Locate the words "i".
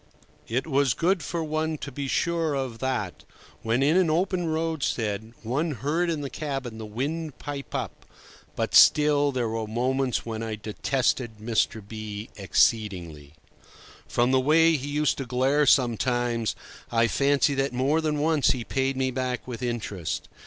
10.41-10.55, 16.91-17.07